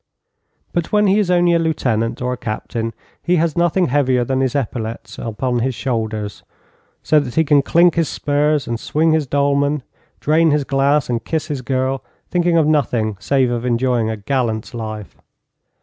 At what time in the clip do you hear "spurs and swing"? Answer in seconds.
8.09-9.11